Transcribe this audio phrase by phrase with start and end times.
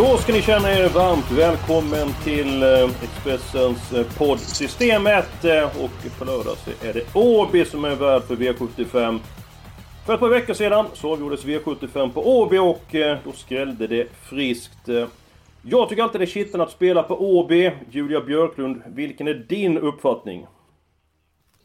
[0.00, 5.44] Då ska ni känna er varmt välkommen till eh, Expressens eh, podd Systemet.
[5.44, 9.20] Eh, och på lördag så är det Åby som är värd för V75.
[10.06, 12.84] För ett par veckor sedan så avgjordes V75 på Åby och
[13.24, 14.88] då skrällde det friskt.
[15.62, 17.70] Jag tycker alltid det är kittlande att spela på Åby.
[17.90, 20.46] Julia Björklund, vilken är din uppfattning?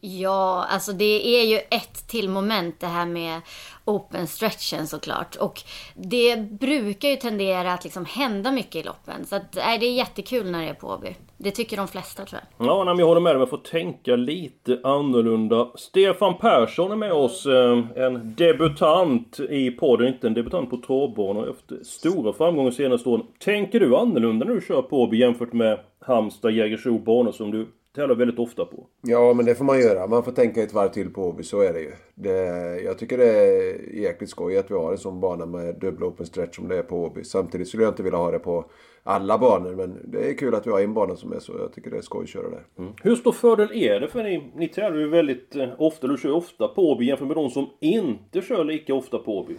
[0.00, 3.40] Ja, alltså det är ju ett till moment det här med
[3.84, 5.36] open stretchen såklart.
[5.36, 5.62] Och
[5.94, 9.24] det brukar ju tendera att liksom hända mycket i loppen.
[9.24, 11.14] Så att, äh, det är jättekul när det är på Åby.
[11.38, 12.66] Det tycker de flesta tror jag.
[12.66, 13.38] Ja, men jag håller med dig.
[13.38, 15.68] Man får tänka lite annorlunda.
[15.74, 17.46] Stefan Persson är med oss.
[17.46, 20.08] Eh, en debutant i podden.
[20.08, 21.50] Inte en debutant på travbanor.
[21.50, 23.26] Efter stora framgångar senaste åren.
[23.38, 27.68] Tänker du annorlunda när du kör på Åby jämfört med Halmstad, Jägersro banor som du
[27.96, 28.86] tävlar väldigt ofta på?
[29.02, 30.06] Ja, men det får man göra.
[30.06, 31.92] Man får tänka ett varv till på Åby, så är det ju.
[32.14, 32.36] Det,
[32.84, 36.26] jag tycker det är jäkligt skoj att vi har en sån bana med dubbla open
[36.26, 37.24] stretch som det är på Åby.
[37.24, 38.64] Samtidigt skulle jag inte vilja ha det på
[39.02, 41.52] alla banor, men det är kul att vi har en bana som är så.
[41.58, 42.64] Jag tycker det är skoj att köra där.
[43.02, 44.52] Hur stor fördel är det för ni?
[44.56, 46.06] Ni tävlar ju väldigt eh, ofta.
[46.06, 49.54] Du kör ofta på Åby jämfört med de som inte kör lika ofta på Åby.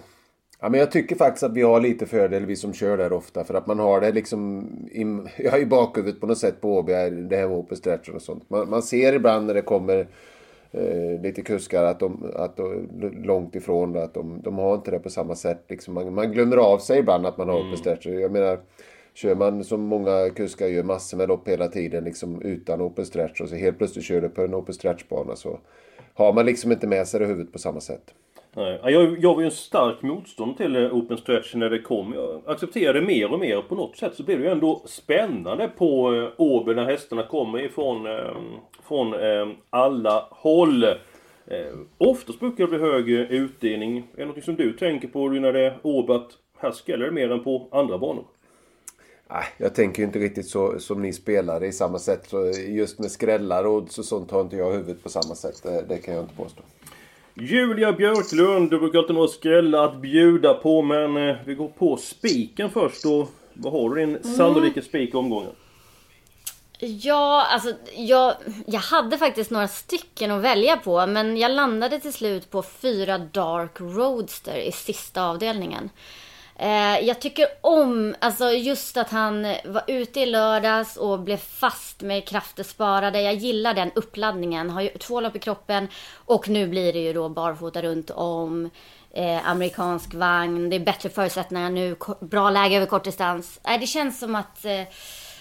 [0.60, 3.44] Ja, men jag tycker faktiskt att vi har lite fördel, vi som kör där ofta.
[3.44, 5.04] För att man har det liksom i,
[5.44, 8.50] ja, i bakhuvudet på något sätt på Åby, det här med open stretch och sånt.
[8.50, 10.08] Man, man ser ibland när det kommer
[10.72, 12.88] eh, lite kuskar att de, att de
[13.24, 15.64] långt ifrån att de, de har inte det på samma sätt.
[15.68, 18.06] Liksom man, man glömmer av sig ibland att man har open stretch.
[18.06, 18.60] Jag menar,
[19.14, 23.42] kör man som många kuskar gör massor med lopp hela tiden liksom utan open stretch
[23.42, 25.60] och så helt plötsligt kör du på en open stretch-bana så
[26.14, 28.14] har man liksom inte med sig det i huvudet på samma sätt.
[28.58, 32.14] Nej, jag, jag var ju en stark motstånd till eh, Open Stretch när det kom.
[32.14, 33.62] Jag accepterade mer och mer.
[33.62, 37.66] På något sätt så blev det ju ändå spännande på eh, Åby när hästarna kommer
[37.66, 38.38] ifrån eh,
[38.88, 40.84] från eh, alla håll.
[40.84, 40.94] Eh,
[41.98, 43.98] oftast brukar det bli hög eh, utdelning.
[44.16, 47.12] Är det något som du tänker på när det är Åby att här skräller det
[47.12, 48.26] mer än på andra banor?
[49.58, 52.26] Jag tänker ju inte riktigt så som ni spelare i samma sätt.
[52.28, 55.64] Så just med skrällar och sånt har inte jag huvudet på samma sätt.
[55.64, 56.64] Det, det kan jag inte påstå.
[57.40, 61.68] Julia Björklund, du brukar alltid ha några skrällar att bjuda på men eh, vi går
[61.68, 65.52] på spiken först och vad har du din sannolika spik i omgången?
[66.80, 68.34] Ja, alltså jag,
[68.66, 71.08] jag hade faktiskt några stycken att välja på.
[71.08, 75.90] Men jag landade till slut på fyra Dark Roadster i sista avdelningen.
[76.60, 82.02] Eh, jag tycker om, alltså just att han var ute i lördags och blev fast
[82.02, 83.22] med krafter sparade.
[83.22, 84.70] Jag gillar den uppladdningen.
[84.70, 88.70] Har ju två lopp i kroppen och nu blir det ju då barfota runt om.
[89.12, 93.60] Eh, amerikansk vagn, det är bättre förutsättningar nu, bra läge över kortdistans.
[93.64, 94.82] Eh, det känns som att eh,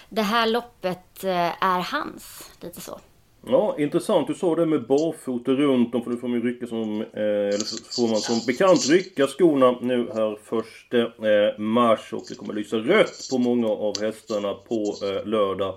[0.08, 3.00] det här loppet eh, är hans, lite så.
[3.48, 4.26] Ja, intressant.
[4.26, 7.00] Du sa det med barfota runt om, för då får man ju rycka som...
[7.00, 12.12] Eh, eller så får man som bekant rycka skorna nu här första eh, mars.
[12.12, 15.74] Och det kommer lysa rött på många av hästarna på eh, lördag.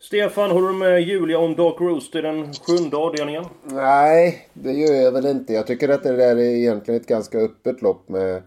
[0.00, 3.44] Stefan, håller du med Julia om Dark Rooster, den sjunde avdelningen?
[3.64, 5.52] Nej, det gör jag väl inte.
[5.52, 8.42] Jag tycker att det där är egentligen ett ganska öppet lopp med,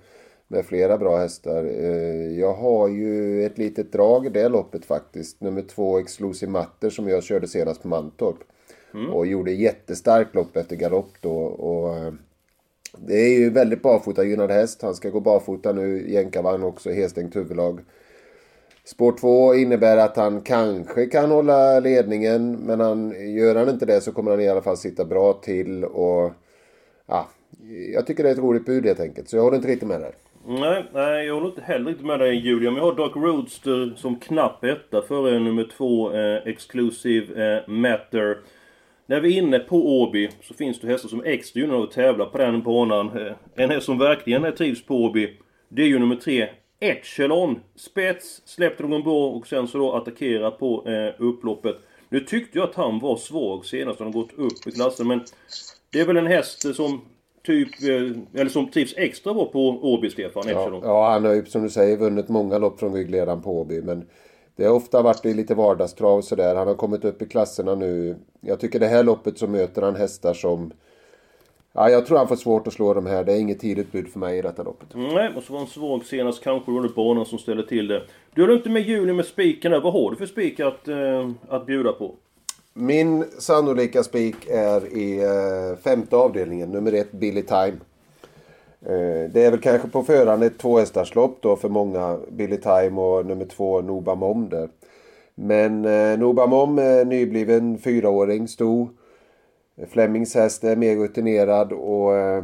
[0.54, 1.64] med flera bra hästar.
[1.66, 5.42] Eh, Jag har ju ett litet drag i det loppet faktiskt.
[5.42, 8.38] Nummer två, Exclusive Matter, som jag körde senast på Mantorp.
[9.14, 11.36] Och gjorde jättestarkt lopp efter galopp då.
[11.44, 12.14] Och, eh,
[12.98, 14.82] det är ju väldigt barfotagynnad häst.
[14.82, 17.80] Han ska gå barfota nu, jänkarvagn också, helstängt huvudlag.
[18.86, 22.52] Spår 2 innebär att han kanske kan hålla ledningen.
[22.52, 25.84] Men han, gör han inte det så kommer han i alla fall sitta bra till.
[25.86, 26.32] Och
[27.06, 27.28] ja,
[27.94, 29.30] Jag tycker det är ett roligt bud helt enkelt.
[29.30, 30.16] Så jag håller inte riktigt med där.
[30.48, 32.72] Nej, nej, jag håller inte heller riktigt med dig Julia.
[32.72, 38.38] Men jag har Dark Roadster som knapp etta före nummer två, eh, Exclusive eh, Matter.
[39.06, 41.92] När vi är inne på Åby så finns det hästar som är extra gynnade att
[41.92, 43.18] tävla på den banan.
[43.18, 45.38] Eh, en häst som verkligen trivs på Åby,
[45.70, 46.50] det är ju nummer tre,
[46.80, 47.60] Echelon.
[47.76, 51.76] Spets, släppte någon bra och sen så då attackera på eh, upploppet.
[52.10, 55.22] Nu tyckte jag att han var svag senast, han har gått upp i klassen men
[55.92, 57.02] det är väl en häst som
[57.44, 61.46] typ, eh, eller som trivs extra bra på Åby, Stefan Ja, ja, han har ju
[61.46, 63.82] som du säger vunnit många lopp från ryggledaren på Åby.
[63.82, 64.06] Men
[64.56, 66.56] det har ofta varit i lite vardagstrav sådär.
[66.56, 68.16] Han har kommit upp i klasserna nu.
[68.42, 70.72] Jag tycker det här loppet så möter han hästar som...
[71.76, 73.24] Ja, jag tror han får svårt att slå de här.
[73.24, 74.88] Det är inget tidigt bud för mig i detta loppet.
[74.94, 76.44] Nej, och så var en svag senast.
[76.44, 78.04] Kanske det banan som ställer till det.
[78.36, 79.82] Du har inte med juli med spiken där.
[79.82, 82.16] Vad har du för spik att, eh, att bjuda på?
[82.76, 87.78] Min sannolika spik är i eh, femte avdelningen, nummer ett, Billy Time.
[88.82, 93.26] Eh, det är väl kanske på förhand ett tvåhästarslopp då för många, Billy Time och
[93.26, 94.70] nummer två, Noba Mom där.
[95.36, 98.90] Men eh, Noba Mom är nybliven fyraåring, stor.
[99.88, 102.44] Flemings häst är mer rutinerad och eh,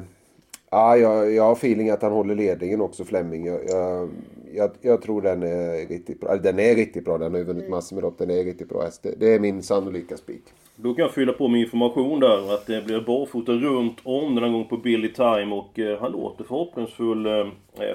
[0.72, 3.46] ja, jag, jag har feeling att han håller ledningen också Flemming.
[3.46, 4.10] Jag, jag,
[4.54, 6.36] jag, jag, tror den är riktigt bra.
[6.36, 7.18] Den är riktigt bra.
[7.18, 8.18] Den har ju vunnit massor med lopp.
[8.18, 9.04] Den är riktigt bra häst.
[9.04, 10.44] Det, det är min sannolika spik.
[10.76, 14.44] Då kan jag fylla på med information där att det blir barfota runt om den
[14.44, 17.46] här gången på Billy Time och eh, han låter förhoppningsfull eh,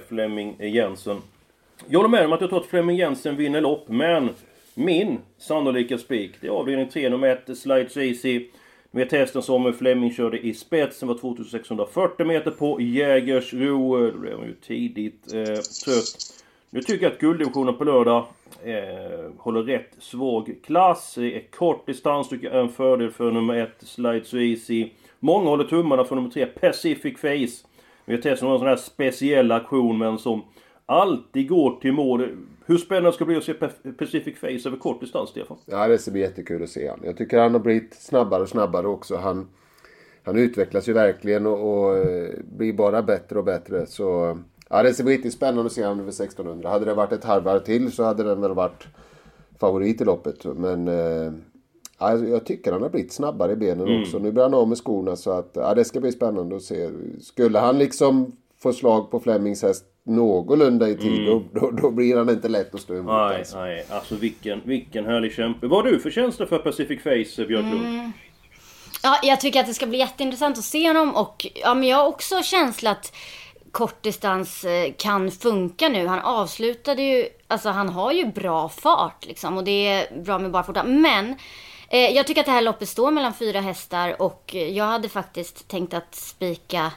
[0.08, 1.16] Flemming Jensen.
[1.86, 4.28] Jag håller med om att jag tror att Flemming Jensen vinner lopp men
[4.74, 8.46] min sannolika spik det är avdelning 3 nummer 1 Slides Easy.
[8.94, 14.10] Med hästen som Fleming körde i spetsen var 2640 meter på Jägersro.
[14.10, 15.44] Då blev han ju tidigt eh,
[15.84, 16.42] trött.
[16.70, 18.26] Nu tycker jag att gulddivisionen på lördag
[18.64, 21.14] eh, håller rätt svag klass.
[21.14, 24.88] Det är kort distans tycker jag är en fördel för nummer 1 Slide So Easy.
[25.20, 27.68] Många håller tummarna för nummer 3 Pacific Face.
[28.04, 30.42] Vi har testat någon sån här speciell aktion men som
[30.86, 32.28] alltid går till mål.
[32.66, 33.54] Hur spännande ska det bli att se
[33.98, 35.56] Pacific Face över kort distans, Stefan?
[35.66, 37.06] Ja, det ska bli jättekul att se honom.
[37.06, 39.16] Jag tycker han har blivit snabbare och snabbare också.
[39.16, 39.48] Han,
[40.22, 43.86] han utvecklas ju verkligen och, och eh, blir bara bättre och bättre.
[43.86, 44.38] Så
[44.68, 46.70] ja, det ska bli riktigt spännande att se honom över 1600.
[46.70, 48.86] Hade det varit ett halvvarv till så hade den väl varit
[49.58, 50.44] favorit i loppet.
[50.44, 51.32] Men eh,
[51.98, 54.02] ja, jag tycker han har blivit snabbare i benen mm.
[54.02, 54.18] också.
[54.18, 56.90] Nu blir han av med skorna så att ja, det ska bli spännande att se.
[57.20, 61.26] Skulle han liksom få slag på Flemings häst någorlunda i tid, mm.
[61.26, 63.06] då, då, då, blir han inte lätt att stå emot.
[63.06, 63.58] Nej, alltså.
[63.58, 63.86] nej.
[63.90, 65.66] Alltså vilken, vilken härlig kämpe.
[65.66, 67.86] Vad har du för tjänster för Pacific Face, Björklund?
[67.86, 68.12] Mm.
[69.02, 71.96] Ja, jag tycker att det ska bli jätteintressant att se honom och ja, men jag
[71.96, 73.16] har också känsla att
[73.70, 76.06] kortdistans eh, kan funka nu.
[76.06, 80.50] Han avslutade ju, alltså han har ju bra fart liksom och det är bra med
[80.50, 80.84] barfota.
[80.84, 81.36] Men
[81.88, 85.68] eh, jag tycker att det här loppet står mellan fyra hästar och jag hade faktiskt
[85.68, 86.92] tänkt att spika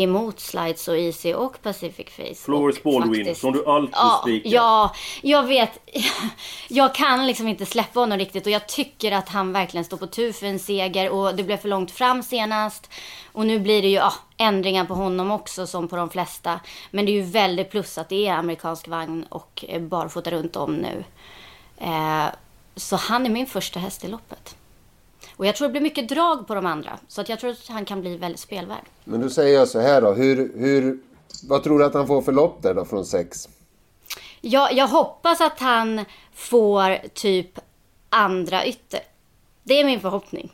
[0.00, 2.34] emot Slides och Easy och Pacific Face.
[2.34, 4.50] Flores Baldwin, faktiskt, som du alltid ja, spikar.
[4.50, 5.78] Ja, jag vet.
[6.68, 10.06] Jag kan liksom inte släppa honom riktigt och jag tycker att han verkligen står på
[10.06, 12.90] tur för en seger och det blev för långt fram senast.
[13.32, 16.60] Och nu blir det ju ja, ändringar på honom också som på de flesta.
[16.90, 20.74] Men det är ju väldigt plus att det är amerikansk vagn och barfota runt om
[20.76, 21.04] nu.
[21.78, 22.26] Eh,
[22.76, 24.57] så han är min första häst i loppet.
[25.38, 26.98] Och jag tror det blir mycket drag på de andra.
[27.08, 28.84] Så att jag tror att han kan bli väldigt spelvärd.
[29.04, 30.12] Men då säger jag så här då.
[30.12, 30.98] Hur, hur,
[31.48, 33.48] vad tror du att han får för lopp där då från sex?
[34.40, 36.04] Ja, jag hoppas att han
[36.34, 37.58] får typ
[38.08, 39.00] andra ytter.
[39.62, 40.52] Det är min förhoppning.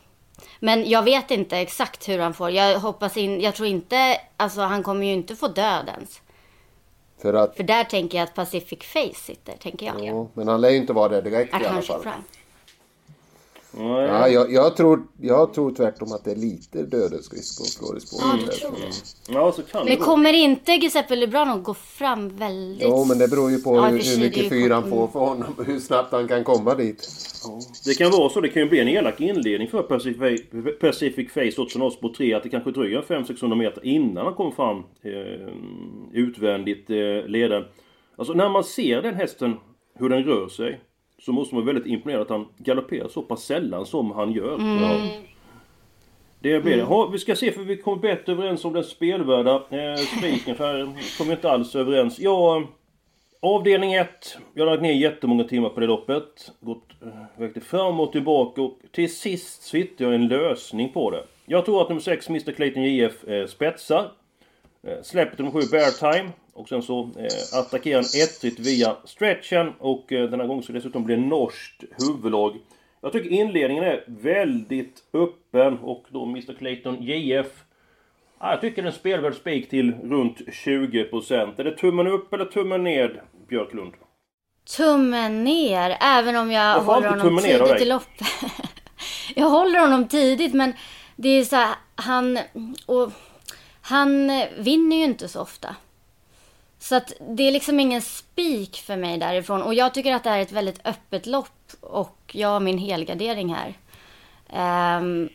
[0.61, 2.51] Men jag vet inte exakt hur han får.
[2.51, 6.21] Jag hoppas in, jag tror inte, alltså han kommer ju inte få dödens.
[7.23, 7.57] För att...
[7.57, 10.05] För där tänker jag att Pacific Face sitter, tänker jag.
[10.05, 12.03] Ja, men han lär ju inte vara där direkt i alla fall.
[12.03, 12.25] Fram.
[13.79, 18.19] Ja, jag, jag, tror, jag tror tvärtom att det är lite dödens risk på Floris
[18.21, 19.33] Ja, du tror det.
[19.33, 22.89] Ja, så kan men det kommer inte Giuseppe Lebrano gå fram väldigt...
[22.89, 25.55] Jo, men det beror ju på ja, hur, hur mycket fyr han får för honom.
[25.67, 27.09] Hur snabbt han kan komma dit.
[27.85, 28.41] Det kan vara så.
[28.41, 30.43] Det kan ju bli en elak inledning för Pacific,
[30.81, 32.35] Pacific Face på 3.
[32.35, 35.49] Att det kanske dröjer 500-600 meter innan han kommer fram eh,
[36.13, 37.65] utvändigt eh, leden.
[38.17, 39.57] Alltså när man ser den hästen,
[39.99, 40.81] hur den rör sig
[41.25, 44.55] så måste man vara väldigt imponerad att han galopperar så pass sällan som han gör.
[44.55, 44.83] Mm.
[44.83, 45.09] Ja.
[46.39, 46.83] Det blir det.
[46.83, 47.13] Mm.
[47.13, 50.57] vi ska se för vi kommer bättre överens om den spelvärda eh, spiken.
[50.57, 52.19] För vi kommer inte alls överens.
[52.19, 52.63] Ja,
[53.41, 54.39] avdelning 1.
[54.55, 56.53] Jag har lagt ner jättemånga timmar på det loppet.
[56.61, 56.89] Gått
[57.39, 61.25] eh, fram och tillbaka och till sist så hittade jag en lösning på det.
[61.47, 64.11] Jag tror att nummer 6, Mr Clayton JF, eh, spetsar.
[64.83, 66.31] Eh, släpper nummer 7, Bear Time.
[66.55, 70.73] Och sen så eh, attackerar han ettrigt via stretchen och eh, den här gången så
[70.73, 72.57] dessutom blir norskt huvudlag.
[73.01, 77.47] Jag tycker inledningen är väldigt öppen och då Mr Clayton JF
[78.41, 81.61] ja, Jag tycker den spelvärd spik till runt 20%.
[81.61, 83.93] Är det tummen upp eller tummen ned, Björklund?
[84.77, 88.27] Tummen ner, även om jag, jag håller honom tidigt i loppet.
[89.35, 90.73] jag håller honom tidigt men
[91.17, 92.39] det är så här, han...
[92.87, 93.13] Och,
[93.87, 94.27] han
[94.59, 95.77] vinner ju inte så ofta.
[96.85, 99.63] Så att det är liksom ingen spik för mig därifrån.
[99.63, 101.73] Och jag tycker att det är ett väldigt öppet lopp.
[101.81, 103.75] Och jag har min helgardering här.
[104.99, 105.29] Um,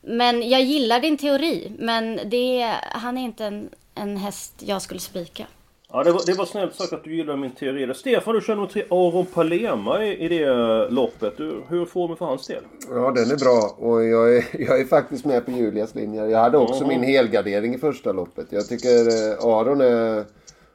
[0.00, 1.72] men jag gillar din teori.
[1.78, 5.46] Men det, han är inte en, en häst jag skulle spika.
[5.92, 7.94] Ja, det var, det var snällt sagt att du gillar min teori.
[7.94, 10.46] Stefan, du kör nummer tre Aron Palema i, i det
[10.90, 11.36] loppet.
[11.36, 12.62] Du, hur är formen för hans del?
[12.90, 13.88] Ja, den är bra.
[13.88, 16.26] Och jag är, jag är faktiskt med på Julias linje.
[16.26, 16.88] Jag hade också Jaha.
[16.88, 18.46] min helgardering i första loppet.
[18.50, 20.24] Jag tycker eh, Aron är,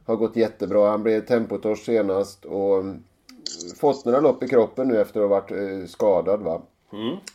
[0.06, 0.90] har gått jättebra.
[0.90, 3.04] Han blev tempotorsk senast och mm,
[3.80, 6.42] fått några lopp i kroppen nu efter att ha varit eh, skadad.
[6.42, 6.62] Va?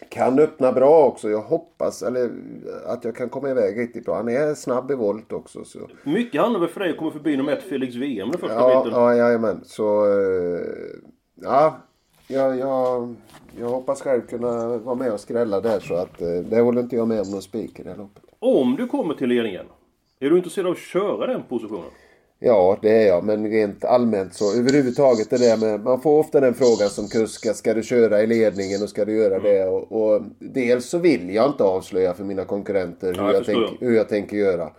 [0.09, 1.31] Kan öppna bra också.
[1.31, 2.31] Jag hoppas eller,
[2.87, 4.17] att jag kan komma iväg riktigt bra.
[4.17, 5.65] Han är snabb i volt också.
[5.65, 5.79] Så.
[6.05, 8.85] Mycket handlar väl för dig att komma förbi nummer ett Felix VM den första Ja,
[8.85, 9.01] biten.
[9.01, 9.61] ja, jajamän.
[9.65, 10.05] Så...
[10.07, 10.61] eh,
[11.43, 11.77] Ja,
[12.29, 13.15] jag, jag,
[13.61, 16.97] jag hoppas själv kunna vara med och skrälla där så att eh, det håller inte
[16.97, 18.23] jag med om någon spik i det här loppet.
[18.39, 19.67] Om du kommer till ledningen,
[20.21, 21.91] är du intresserad av att köra den positionen?
[22.39, 23.25] Ja, det är jag.
[23.25, 25.81] Men rent allmänt så överhuvudtaget det där med...
[25.81, 27.57] Man får ofta den frågan som kusk.
[27.57, 29.65] Ska du köra i ledningen och ska du göra det?
[29.65, 33.47] Och, och dels så vill jag inte avslöja för mina konkurrenter hur, Ja, jag jag,
[33.47, 34.71] tänk, hur jag tänker göra.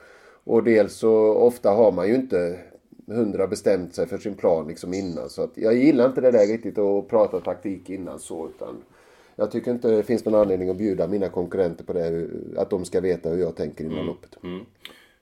[0.43, 2.59] Och dels så ofta har man ju inte
[3.07, 5.29] hundra bestämt sig för sin plan liksom innan.
[5.29, 8.47] Så att jag gillar inte det där riktigt att prata taktik innan så.
[8.47, 8.83] Utan
[9.35, 12.27] jag tycker inte det finns någon anledning att bjuda mina konkurrenter på det.
[12.57, 14.37] Att de ska veta hur jag tänker innan loppet.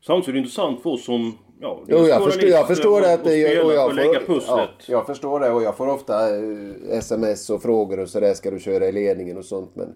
[0.05, 1.37] Samtidigt är det intressant för oss som...
[1.59, 3.13] Ja, Jo, jag förstår, jag förstår det.
[3.13, 5.87] Att och, det och, och och jag, får, ja, jag förstår det och jag får
[5.87, 8.33] ofta eh, sms och frågor och sådär.
[8.33, 9.71] Ska du köra i ledningen och sånt.
[9.73, 9.95] Men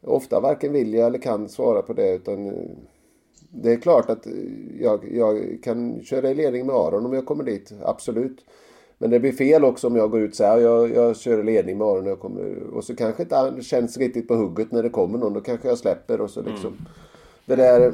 [0.00, 2.14] ofta varken vill jag eller kan svara på det.
[2.14, 2.52] Utan eh,
[3.50, 4.32] det är klart att eh,
[4.80, 7.72] jag, jag kan köra i ledning med Aron om jag kommer dit.
[7.82, 8.44] Absolut.
[8.98, 11.42] Men det blir fel också om jag går ut och säger jag, jag kör i
[11.42, 12.62] ledning med Aron när jag kommer.
[12.74, 15.32] Och så kanske inte han känns riktigt på hugget när det kommer någon.
[15.32, 16.66] Då kanske jag släpper och så liksom.
[16.66, 16.86] Mm.
[17.46, 17.92] Det där...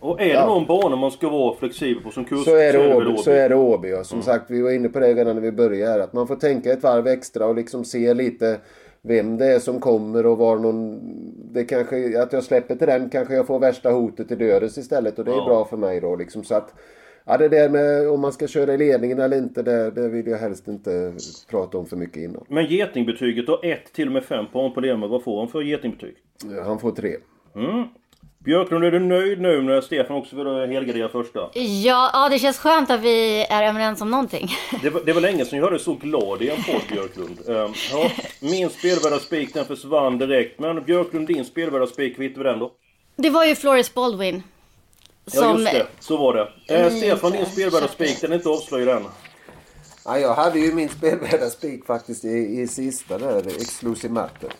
[0.00, 0.46] Och är det Ja.
[0.46, 3.16] någon bana man ska vara flexibel på som kurs Så är det Åby.
[3.16, 4.04] Så är det Åby ja.
[4.04, 6.04] Som sagt, vi var inne på det redan när vi började.
[6.04, 8.58] Att man får tänka ett varv extra och liksom se lite
[9.02, 11.00] vem det är som kommer och var någon...
[11.52, 15.18] Det kanske, att jag släpper till den kanske jag får värsta hotet till dödes istället
[15.18, 15.44] och det är Ja.
[15.44, 16.44] bra för mig då liksom.
[16.44, 16.74] Så att...
[17.24, 20.26] Ja det där med om man ska köra i ledningen eller inte, det, det vill
[20.26, 21.12] jag helst inte
[21.50, 22.44] prata om för mycket innan.
[22.48, 25.06] Men getingbetyget då 1 till och med 5 på Aron Palema.
[25.06, 26.14] Vad får han för getingbetyg?
[26.64, 27.16] Han får tre.
[28.44, 31.38] Björklund, är du nöjd nu när Stefan också vill helgardera första?
[31.54, 34.48] Ja, ja, det känns skönt att vi är överens om någonting.
[34.82, 37.38] Det var, det var länge sedan jag hörde så glad i en podd Björklund.
[37.48, 38.10] Ehm, ja,
[38.40, 40.60] min spelvärda spik den försvann direkt.
[40.60, 42.72] Men Björklund, din spelvärda spik, vet vi den då?
[43.16, 44.42] Det var ju Floris Baldwin.
[45.24, 46.34] Ja Som, just det, så var
[46.66, 46.74] det.
[46.76, 49.04] Eh, Stefan, din spelvärda spik, den är inte avslöjad än.
[50.04, 54.50] Ja, jag hade ju min spelvärda spik faktiskt i, i sista där, Exclusive Matter.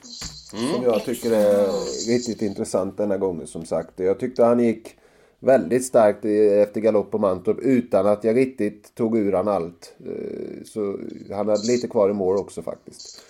[0.53, 1.67] Som jag tycker är
[2.09, 4.01] riktigt intressant denna gången som sagt.
[4.01, 4.97] Jag tyckte han gick
[5.41, 9.95] väldigt starkt efter galopp på Mantorp utan att jag riktigt tog ur han allt.
[10.07, 10.97] Eh, Så
[11.31, 13.23] han hade lite kvar i mål också faktiskt.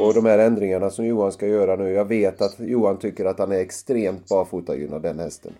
[0.00, 1.90] Och de här ändringarna som Johan ska göra nu.
[1.90, 5.52] Jag vet att Johan tycker att han är extremt barfotagynnad den hästen.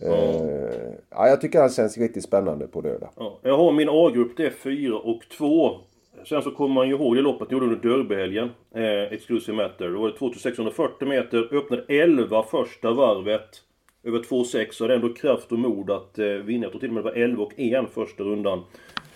[0.00, 0.12] Eh,
[1.10, 3.08] ja, jag tycker han känns riktigt spännande på lördag.
[3.16, 5.70] Ja, jag har min A-grupp, det är 4 och 2.
[6.28, 8.50] Sen så kommer man ju ihåg det loppet ni gjorde under Derbyhelgen.
[8.74, 9.88] Eh, Exclusive Matter.
[9.88, 11.56] Då var det 2640 meter.
[11.56, 13.62] Öppnade 11 första varvet.
[14.04, 16.64] Över 2,6 så hade ändå kraft och mod att eh, vinna.
[16.64, 18.64] Jag tror till och med det var 11 och 1 första rundan.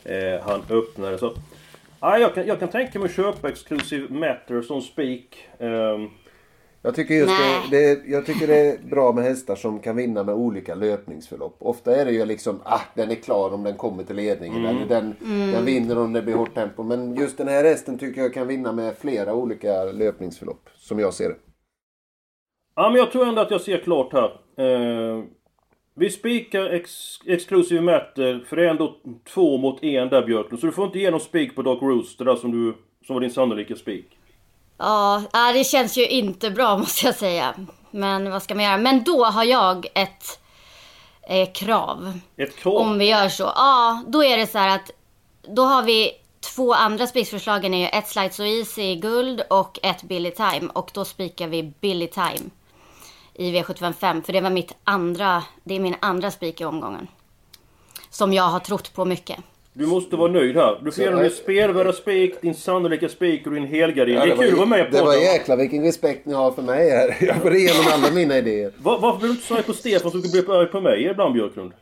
[0.05, 1.19] Eh, han öppnade.
[1.19, 1.33] Så,
[1.99, 5.37] ah, jag, kan, jag kan tänka mig att köpa Exclusive Matter som spik.
[5.59, 5.99] Eh,
[6.85, 7.33] jag tycker just
[7.71, 11.57] det, det, jag tycker det är bra med hästar som kan vinna med olika löpningsförlopp.
[11.59, 14.65] Ofta är det ju liksom, ah, den är klar om den kommer till ledningen.
[14.65, 15.15] Eller den,
[15.53, 16.83] den vinner om det blir hårt tempo.
[16.83, 20.69] Men just den här hästen tycker jag kan vinna med flera olika löpningsförlopp.
[20.77, 21.37] Som jag ser det.
[22.75, 24.31] Ja, men jag tror ändå att jag ser klart här.
[24.57, 25.25] Eh,
[25.95, 26.91] vi spikar ex
[27.27, 28.97] Exclusive Matter, för det är ändå
[29.35, 30.61] två mot en där Björklund.
[30.61, 32.75] Så du får inte ge någon spik på Dark Rooster där som, du,
[33.07, 34.19] som var din sannolika spik.
[34.79, 37.55] Ja, det känns ju inte bra måste jag säga.
[37.91, 38.77] Men vad ska man göra?
[38.77, 40.41] Men då har jag ett
[41.29, 42.19] eh, krav.
[42.37, 42.77] Ett krav.
[42.77, 43.43] Om vi gör så.
[43.43, 44.91] Ja, då är det så här att
[45.43, 46.13] då har vi
[46.55, 50.69] två andra spiksförslagen är ju ett Slide So Easy i guld och ett Billy Time.
[50.73, 52.51] Och då spikar vi Billy Time
[53.35, 54.23] i V755.
[54.23, 57.07] För det var mitt andra, det är min andra spik i omgången.
[58.11, 59.39] Som jag har trott på mycket.
[59.75, 60.79] Du måste vara nöjd här.
[60.83, 64.15] Du får ge Så, din eh, spelvärda spik, din sannolika spik och din helgardin.
[64.15, 65.21] det är var kul att vara med i Det var podden.
[65.23, 67.17] jäkla vilken respekt ni har för mig här.
[67.27, 68.73] Jag går igenom alla mina idéer.
[68.79, 71.05] Va- Varför blir du inte så arg på Stefan som du blir arg på mig
[71.11, 71.73] ibland Björklund?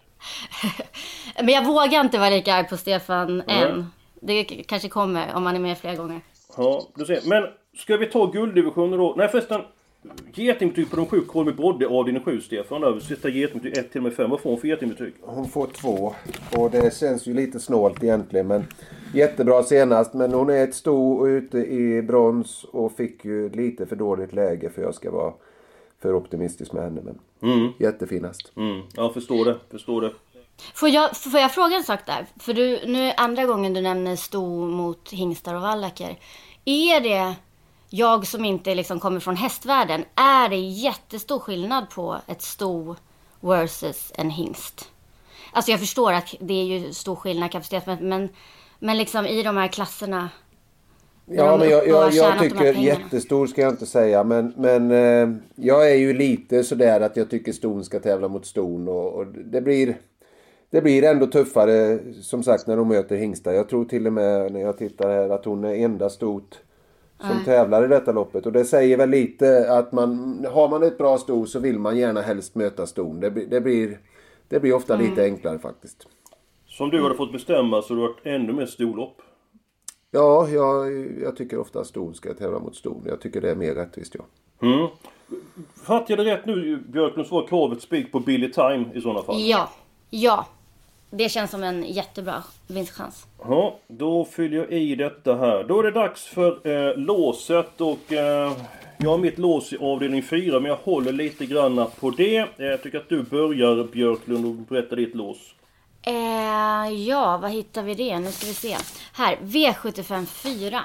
[1.36, 3.62] Men jag vågar inte vara lika arg på Stefan Nej.
[3.62, 3.86] än.
[4.22, 6.20] Det kanske kommer om man är med flera gånger.
[6.56, 7.20] Ja, du ser.
[7.24, 7.42] Men
[7.78, 9.14] ska vi ta gulddivisionen då?
[9.18, 9.60] Nej förresten.
[10.32, 13.00] Getingbetyg på de sju Kolmi Brodde avdelning 7 Stefan.
[13.00, 14.30] Sätter getingbetyg 1 till och med 5.
[14.30, 15.14] Vad får hon för getingbetyg?
[15.20, 16.14] Hon får två.
[16.56, 18.46] Och det känns ju lite snålt egentligen.
[18.46, 18.64] Men
[19.14, 20.14] jättebra senast.
[20.14, 22.64] Men hon är ett sto ute i brons.
[22.64, 25.32] Och fick ju lite för dåligt läge för jag ska vara
[26.02, 27.00] för optimistisk med henne.
[27.02, 27.18] Men
[27.78, 28.52] jättefin häst.
[28.56, 29.56] Mm, jag förstår det.
[29.70, 30.12] Förstår det.
[30.74, 32.26] Får jag, får jag fråga en sak där?
[32.38, 36.18] För du, nu är andra gången du nämner sto mot hingstar och vallacker.
[36.64, 37.34] Är det,
[37.90, 42.96] jag som inte liksom kommer från hästvärlden, är det jättestor skillnad på ett sto
[43.40, 44.88] versus en hingst?
[45.52, 48.28] Alltså jag förstår att det är ju stor skillnad kapacitet, men, men,
[48.78, 50.28] men liksom i de här klasserna.
[51.26, 54.24] Ja, men jag, jag, jag tycker jättestor ska jag inte säga.
[54.24, 58.46] Men, men eh, jag är ju lite sådär att jag tycker ston ska tävla mot
[58.46, 58.88] ston.
[58.88, 59.96] Och, och, det blir...
[60.72, 63.52] Det blir ändå tuffare som sagt när de möter hingstar.
[63.52, 66.60] Jag tror till och med när jag tittar här att hon är enda stot
[67.20, 67.44] som mm.
[67.44, 68.46] tävlar i detta loppet.
[68.46, 71.96] Och det säger väl lite att man har man ett bra sto så vill man
[71.96, 73.20] gärna helst möta ston.
[73.20, 73.98] Det, det blir,
[74.48, 75.06] det blir ofta mm.
[75.06, 76.06] lite enklare faktiskt.
[76.66, 79.22] Som du hade fått bestämma så du varit ännu mer storlopp?
[80.10, 83.02] Ja, jag, jag tycker ofta ston ska tävla mot ston.
[83.06, 84.24] Jag tycker det är mer rättvist ja.
[84.62, 84.88] Mm.
[85.86, 89.22] Fattar jag det rätt nu Björklund så var kravet spik på Billy Time i sådana
[89.22, 89.36] fall?
[89.38, 89.70] Ja,
[90.10, 90.46] ja.
[91.10, 93.26] Det känns som en jättebra vinstchans.
[93.42, 95.64] Ja, då fyller jag i detta här.
[95.64, 98.52] Då är det dags för eh, låset och eh,
[98.98, 102.36] jag har mitt lås i avdelning 4 men jag håller lite granna på det.
[102.36, 105.38] Eh, jag tycker att du börjar Björklund och berättar ditt lås.
[106.02, 108.18] Eh, ja, vad hittar vi det?
[108.18, 108.76] Nu ska vi se.
[109.12, 110.80] Här, V75 4.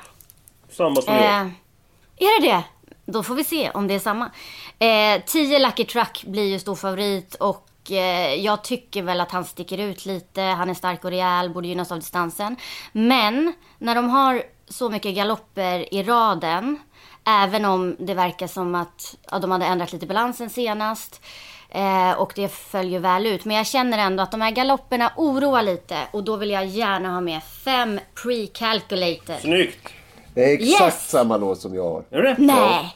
[0.69, 1.23] Samma som jag.
[1.23, 1.47] Eh,
[2.17, 2.63] är det det?
[3.05, 4.31] Då får vi se om det är samma.
[5.25, 7.67] 10 eh, Lucky Truck blir ju stor favorit och
[8.37, 10.41] jag tycker väl att han sticker ut lite.
[10.41, 12.55] Han är stark och rejäl, borde gynnas av distansen.
[12.91, 16.79] Men när de har så mycket galopper i raden,
[17.27, 21.21] även om det verkar som att ja, de hade ändrat lite balansen senast,
[21.75, 23.45] Eh, och det följer väl ut.
[23.45, 25.97] Men jag känner ändå att de här galopperna oroar lite.
[26.11, 29.39] Och då vill jag gärna ha med fem pre-calculated.
[29.41, 29.89] Snyggt!
[30.33, 31.09] Det är exakt yes!
[31.09, 32.03] samma lås som jag har.
[32.09, 32.35] Är det?
[32.37, 32.95] Nej!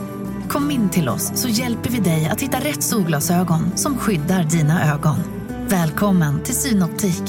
[0.51, 4.93] Kom in till oss så hjälper vi dig att hitta rätt solglasögon som skyddar dina
[4.93, 5.15] ögon.
[5.69, 7.21] Välkommen till Synoptik.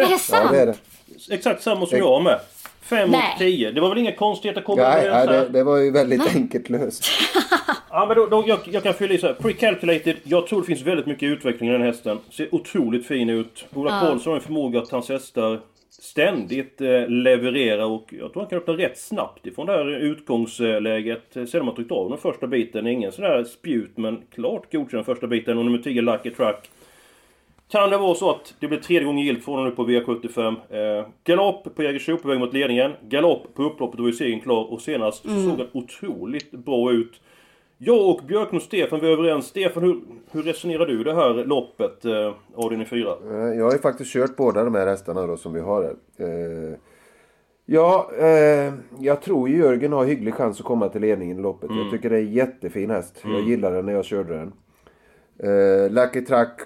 [0.00, 0.42] Är det sant?
[0.44, 0.76] Ja, det är det.
[1.34, 2.40] Exakt samma som jag med.
[2.80, 3.70] 5 och 10.
[3.70, 6.28] Det var väl inga konstigheter att komma Nej, nej det, det, var ju väldigt nej.
[6.34, 7.04] enkelt löst.
[7.90, 9.34] ja, men då, då, jag, jag kan fylla i så här.
[9.34, 10.16] Pre-calculated.
[10.22, 12.18] Jag tror det finns väldigt mycket utveckling i den hästen.
[12.30, 13.64] Ser otroligt fin ut.
[13.74, 14.00] Ola ja.
[14.00, 15.60] Karlsson har en förmåga att hans hästar
[16.00, 21.36] ständigt eh, levererar och jag tror han kan öppna rätt snabbt ifrån det här utgångsläget.
[21.36, 22.86] Eh, sedan man tryckt av den första biten.
[22.86, 25.58] Ingen sån där spjut men klart godkänd första biten.
[25.58, 26.70] Och nummer 10 Lucky Truck.
[27.70, 30.56] Kan det vara så att det blir tredje gången gilt för honom nu på V75?
[30.70, 32.92] Eh, galopp på Jägersro på väg mot ledningen.
[33.08, 34.72] Galopp på upploppet, då är segern klar.
[34.72, 35.44] Och senast mm.
[35.44, 37.20] såg han otroligt bra ut.
[37.82, 39.46] Jag och Björklund och Stefan, vi är överens.
[39.46, 43.16] Stefan, hur, hur resonerar du det här loppet, eh, avdelning 4?
[43.30, 45.96] Eh, jag har ju faktiskt kört båda de här hästarna då som vi har här.
[46.16, 46.74] Eh,
[47.66, 51.70] ja, eh, jag tror Jörgen har hygglig chans att komma till ledningen i loppet.
[51.70, 51.82] Mm.
[51.82, 53.20] Jag tycker det är en jättefin häst.
[53.24, 53.36] Mm.
[53.36, 54.52] Jag gillade den när jag körde den.
[55.38, 56.60] Eh, Lucky Truck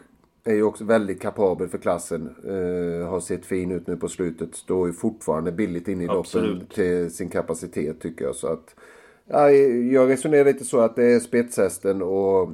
[0.45, 2.35] är ju också väldigt kapabel för klassen.
[2.49, 4.55] Uh, har sett fin ut nu på slutet.
[4.55, 8.35] Står ju fortfarande billigt in i loppen till sin kapacitet tycker jag.
[8.35, 8.75] Så att,
[9.93, 12.51] jag resonerar lite så att det är spetshästen och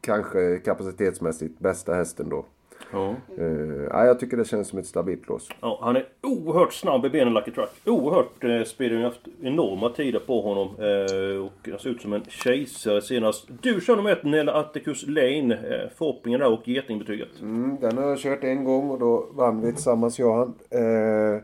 [0.00, 2.44] kanske kapacitetsmässigt bästa hästen då.
[2.92, 3.14] Ja.
[3.38, 5.48] Uh, ja, jag tycker det känns som ett stabilt lås.
[5.60, 7.70] Ja, han är oerhört snabb i benen, Lucky Truck.
[7.84, 8.94] Oerhört eh, speedig.
[8.94, 10.68] Han har haft enorma tider på honom.
[10.78, 13.48] Eh, och han ser ut som en kejsare senast.
[13.62, 15.54] Du kör nummer ett, Nella Atticus Lane.
[15.54, 17.40] Eh, förhoppningen där och getingbetyget.
[17.40, 20.54] Mm, den har jag kört en gång och då vann vi tillsammans, jag och han.
[20.70, 21.42] Eh,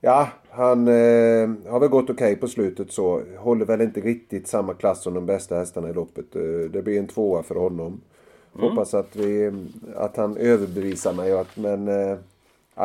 [0.00, 3.22] ja, han eh, har väl gått okej okay på slutet så.
[3.38, 6.36] Håller väl inte riktigt samma klass som de bästa hästarna i loppet.
[6.36, 8.00] Eh, det blir en tvåa för honom.
[8.54, 8.68] Mm.
[8.68, 9.52] Hoppas att, vi,
[9.96, 11.32] att han överbevisar mig.
[11.32, 12.16] Att, men äh,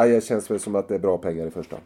[0.04, 1.78] det känns väl som att det är bra pengar i första.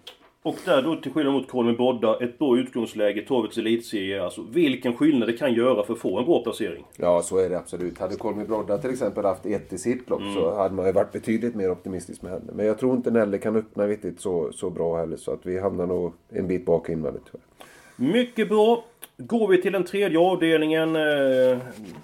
[0.44, 4.24] Och där då till skillnad mot Kolmi Brodda, ett bra utgångsläge, Torvets elitserie.
[4.24, 6.86] Alltså vilken skillnad det kan göra för att få en bra placering.
[6.98, 8.00] Ja, så är det absolut.
[8.00, 10.34] Hade Kolmi Brodda till exempel haft ett i sitt lopp mm.
[10.34, 12.52] så hade man ju varit betydligt mer optimistisk med henne.
[12.54, 15.18] Men jag tror inte Nelle kan öppna riktigt så, så bra heller.
[15.18, 18.14] Så att vi hamnar nog en bit bak invändigt tyvärr.
[18.14, 18.84] Mycket bra.
[19.18, 20.96] Går vi till den tredje avdelningen.
[20.96, 21.58] Eh,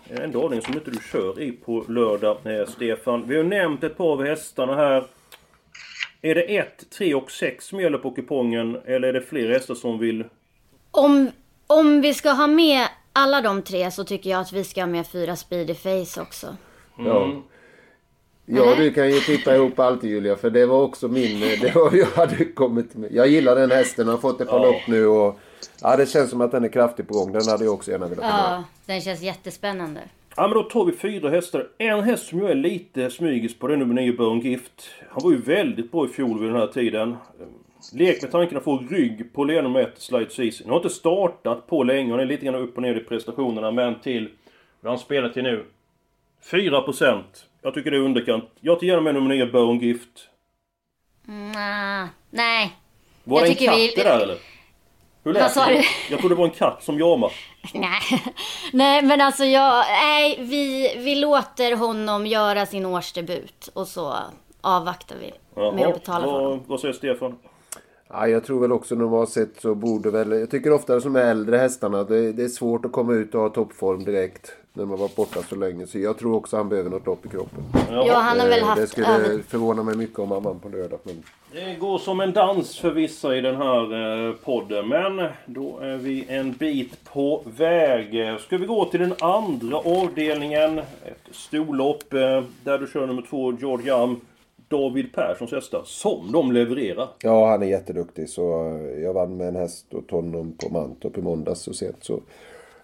[0.09, 3.23] en avdelning som inte du kör i på lördag, eh, Stefan.
[3.27, 5.03] Vi har nämnt ett par av hästarna här.
[6.25, 8.77] Är det 1, 3 och 6 som gäller på kupongen?
[8.85, 10.25] Eller är det fler hästar som vill...
[10.91, 11.31] Om,
[11.67, 14.87] om vi ska ha med alla de tre så tycker jag att vi ska ha
[14.87, 16.57] med fyra Speedy Face också.
[16.97, 17.43] Ja.
[18.45, 21.39] Ja, du kan ju tippa ihop allt Julia, för det var också min...
[21.61, 23.11] Det var jag hade kommit med.
[23.11, 24.65] Jag gillar den hästen, har fått ett par Ja.
[24.65, 25.39] lopp nu och...
[25.81, 27.31] Ja, det känns som att den är kraftigt på gång.
[27.31, 28.51] Den hade jag också gärna velat ha.
[28.51, 30.01] Ja, den känns jättespännande.
[30.37, 31.67] Ja men då tar vi fyra hästar.
[31.77, 34.89] En häst som jag är lite smygis på det är nummer 9 Burn Gift.
[35.09, 37.17] Han var ju väldigt bra i fjol vid den här tiden.
[37.93, 40.65] Lek med tanken att få rygg på ledning nummer 1, Slide Season.
[40.65, 43.71] Han har inte startat på länge, han är lite grann upp och ner i prestationerna,
[43.71, 44.29] men till...
[44.81, 45.65] Vad han spelar till nu?
[46.51, 47.21] 4%.
[47.61, 48.45] Jag tycker det är underkant.
[48.61, 50.27] Jag tar gärna med nummer 9 Burn Gift.
[51.27, 52.71] Mm, nej.
[53.23, 54.37] Var Jag det en katt vi- det där eller?
[55.23, 55.73] Hur lät Vad sa det?
[55.73, 55.81] du?
[56.11, 57.33] Jag trodde det var en katt som jamade.
[57.73, 58.23] Nej.
[58.73, 59.85] nej, men alltså jag...
[59.87, 63.69] Nej, vi, vi låter honom göra sin årsdebut.
[63.73, 64.15] Och så
[64.61, 65.33] avvaktar vi
[65.75, 66.49] med att betala för honom.
[66.49, 67.37] vad, vad säger Stefan?
[68.17, 70.31] Ja, jag tror väl också normalt sett så borde väl...
[70.31, 73.41] Jag tycker ofta som är äldre hästarna, det, det är svårt att komma ut och
[73.41, 74.51] ha toppform direkt.
[74.73, 75.87] När man varit borta så länge.
[75.87, 77.63] Så jag tror också han behöver något lopp i kroppen.
[77.91, 80.59] Ja, han har väl Eh, haft Det skulle över- förvåna mig mycket om han vann
[80.59, 80.99] på lördag.
[81.03, 81.23] Men...
[81.51, 84.87] Det går som en dans för vissa i den här eh, podden.
[84.87, 88.39] Men då är vi en bit på väg.
[88.39, 90.79] Ska vi gå till den andra avdelningen.
[90.79, 94.19] Ett storlopp eh, där du kör nummer två, George Young.
[94.67, 95.81] David Perssons hästar.
[95.85, 97.09] Som de levererar.
[97.21, 98.29] Ja, han är jätteduktig.
[98.29, 98.41] Så
[99.03, 101.97] jag vann med en häst åt honom på Mantorp i måndags så sent.
[102.01, 102.13] Så,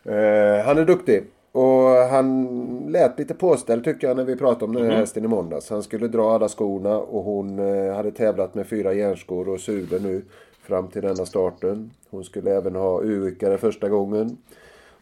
[0.04, 1.24] eh, han är duktig.
[1.52, 2.48] Och han
[2.90, 5.70] lät lite påställd tycker jag när vi pratade om den här hästen i måndags.
[5.70, 10.00] Han skulle dra alla skorna och hon eh, hade tävlat med fyra järnskor och sulor
[10.00, 10.22] nu
[10.62, 11.92] fram till denna starten.
[12.10, 14.38] Hon skulle även ha urryckare första gången.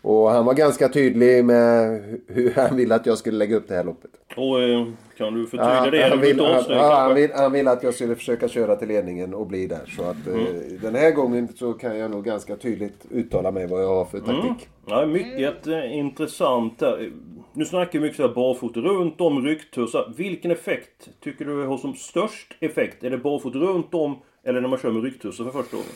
[0.01, 3.67] Och han var ganska tydlig med hu- hur han ville att jag skulle lägga upp
[3.67, 4.11] det här loppet.
[4.37, 4.85] Och eh,
[5.17, 6.01] kan du förtydliga Ja, det?
[6.03, 8.87] han, Eller vill, inte han, han, vill, han vill att jag skulle försöka köra till
[8.87, 9.93] ledningen och bli där.
[9.97, 10.39] Så att Mm.
[10.39, 14.05] eh, den här gången så kan jag nog ganska tydligt uttala mig vad jag har
[14.05, 14.29] för Mm.
[14.41, 14.67] taktik.
[14.85, 16.81] Ja, mycket eh, intressant.
[17.53, 20.13] Nu snackar vi mycket så här barfota runt om rycktussar.
[20.17, 23.03] Vilken effekt tycker du har som störst effekt?
[23.03, 25.89] Är det barfota runt om eller när man kör med rycktussar för första gången?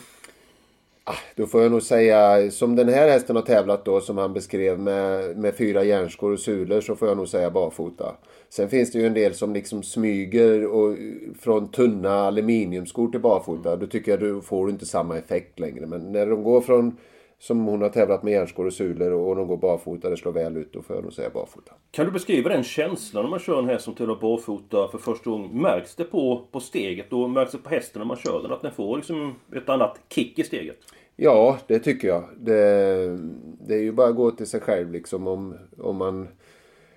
[1.06, 4.32] Ah, då får jag nog säga, som den här hästen har tävlat då som han
[4.32, 8.16] beskrev med, med fyra järnskor och sulor så får jag nog säga barfota.
[8.48, 10.96] Sen finns det ju en del som liksom smyger och,
[11.40, 13.76] från tunna aluminiumskor till barfota.
[13.76, 15.86] Då tycker jag du får inte samma effekt längre.
[15.86, 16.96] Men när de går från,
[17.46, 20.56] som hon har tävlat med järnskor och sulor och de går barfota, det slår väl
[20.56, 21.72] ut, då får jag nog säga barfota.
[21.90, 25.30] Kan du beskriva den känslan när man kör en häst som tävlar barfota för första
[25.30, 25.62] gången?
[25.62, 28.52] Märks det på, på steget och märks det på hästen när man kör den?
[28.52, 30.76] Att den får liksom ett annat kick i steget?
[31.16, 32.24] Ja, det tycker jag.
[32.36, 32.54] Det,
[33.66, 36.28] det är ju bara att gå till sig själv liksom om, om man...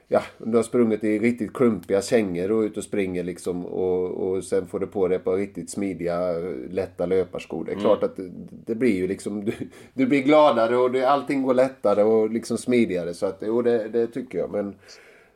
[0.09, 4.43] Ja, du har sprungit i riktigt klumpiga kängor och ut och springer liksom och, och
[4.43, 6.31] sen får du på dig ett par riktigt smidiga,
[6.69, 7.65] lätta löparskor.
[7.65, 8.31] Det är klart att det,
[8.65, 9.45] det blir ju liksom...
[9.45, 9.53] Du,
[9.93, 13.13] du blir gladare och det, allting går lättare och liksom smidigare.
[13.13, 14.51] Så att, jo, det, det tycker jag.
[14.51, 14.75] Men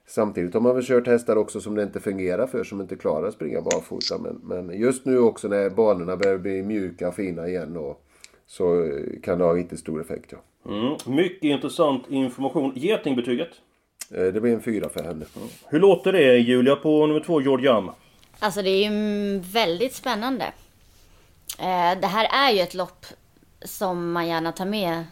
[0.06, 3.28] samtidigt har man väl kört hästar också som det inte fungerar för, som inte klarar
[3.28, 4.18] att springa barfota.
[4.18, 8.04] Men, men just nu också när banorna börjar bli mjuka och fina igen och
[8.46, 8.90] så
[9.24, 10.32] kan det ha riktigt stor effekt.
[10.32, 10.38] Ja.
[10.72, 11.16] Mm.
[11.16, 12.72] Mycket intressant information.
[12.76, 13.50] Getingbetyget?
[14.16, 15.26] Eh, Det blir en fyra för henne.
[15.68, 17.90] Hur låter det Julia på nummer två, Young?
[18.40, 20.46] Alltså det är ju mm, väldigt spännande.
[21.60, 23.06] Eh, Det här är ju ett lopp
[23.66, 25.04] som man gärna tar med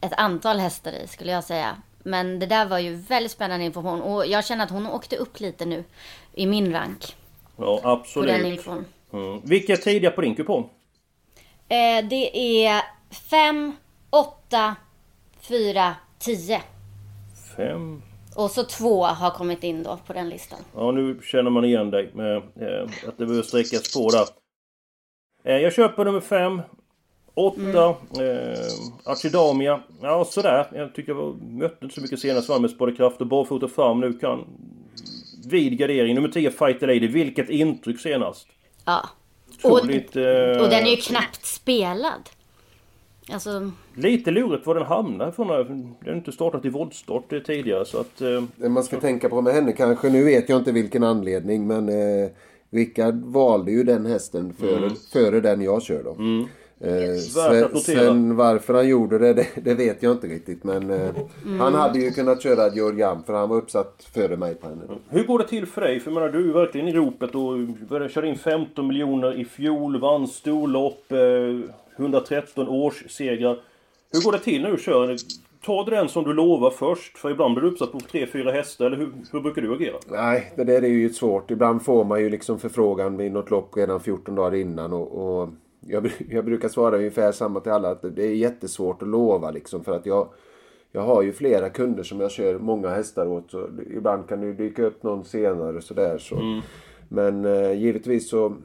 [0.00, 1.76] ett antal hästar i skulle jag säga.
[2.02, 5.40] Men det där var ju väldigt spännande information och jag känner att hon åkte upp
[5.40, 5.84] lite nu
[6.34, 7.16] i min rank
[7.56, 8.46] Ja, på den absolut.
[8.46, 8.84] infon.
[9.12, 9.40] Mm.
[9.44, 10.70] Vilka tidiga på din kupong?
[11.68, 12.82] Eh, Det är
[13.30, 13.72] 5,
[14.10, 14.76] 8,
[15.40, 16.62] 4, 10.
[17.56, 18.02] Fem.
[18.36, 20.58] Och så två har kommit in då på den listan.
[20.74, 24.26] Ja, nu känner man igen dig med eh, att det behöver sträckas på där.
[25.44, 26.62] Eh, jag köper nummer fem.
[27.34, 27.88] Åtta.
[27.88, 28.66] Eh,
[29.04, 29.80] Archidamia.
[30.02, 30.66] Ja, sådär.
[30.74, 32.48] Jag tycker jag var, mötte inte så mycket senast.
[32.48, 34.00] Vann med Spadekraft och barfota fram.
[34.00, 34.44] Nu kan...
[35.46, 36.14] Vid gardering.
[36.14, 37.08] Nummer 10, Fighter Lady.
[37.08, 38.46] Vilket intryck senast.
[38.84, 39.08] Ja.
[39.62, 40.16] Och, Otroligt...
[40.16, 42.30] Eh, och den är ju knappt spelad.
[43.32, 45.48] Alltså, Lite lurigt var den hamnar ifrån.
[45.48, 48.20] Den har inte startat i voltstart eh, tidigare så att...
[48.20, 51.66] Eh, Det man ska tänka på med henne kanske, nu vet jag inte vilken anledning
[51.66, 52.28] men eh,
[52.70, 56.10] Rickard valde ju den hästen före, före den jag kör då.
[56.80, 56.92] Eh,
[57.36, 61.10] Värt sen, sen varför han gjorde det, det, det vet jag inte riktigt men eh,
[61.58, 64.82] Han hade ju kunnat köra Georg Jam för han var uppsatt före mig på henne.
[65.08, 66.00] Hur går det till för dig?
[66.00, 70.00] För jag menar, du är verkligen i ropet och köra in 15 miljoner i fjol,
[70.00, 71.18] vann storlopp, eh,
[71.96, 73.60] 113 årssegrar.
[74.12, 75.16] Hur går det till när du kör?
[75.64, 77.18] Tar du den som du lovar först?
[77.18, 79.96] För ibland blir du uppsatt på 3-4 hästar, eller hur, hur brukar du agera?
[80.08, 81.50] Nej, det där är ju svårt.
[81.50, 84.92] Ibland får man ju liksom förfrågan vid något lopp redan 14 dagar innan.
[84.92, 85.48] Och, och
[85.80, 87.90] jag, jag brukar svara ungefär samma till alla.
[87.90, 89.84] Att det är jättesvårt att lova liksom.
[89.84, 90.28] För att jag,
[90.92, 93.50] jag har ju flera kunder som jag kör många hästar åt.
[93.50, 96.18] Så ibland kan det dyka upp någon senare sådär.
[96.18, 96.36] Så.
[96.36, 96.60] Mm.
[97.08, 98.56] Men eh, givetvis så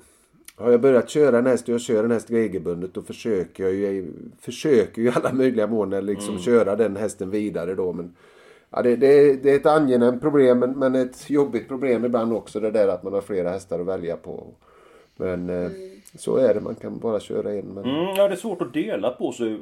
[0.56, 3.74] har jag börjat köra en häst och jag kör en häst regelbundet då försöker jag
[3.74, 6.42] ju, försöker ju i alla möjliga månader liksom Mm.
[6.42, 7.94] köra den hästen vidare då.
[7.94, 8.16] Men,
[8.70, 12.60] ja, det, det, det är ett angenämt problem men, men ett jobbigt problem ibland också
[12.60, 14.48] det där att man har flera hästar att välja på.
[15.18, 15.72] Men eh,
[16.16, 17.66] så är det, man kan bara köra en.
[17.66, 17.84] Men...
[17.84, 19.60] Mm, ja, det är svårt att dela på sig.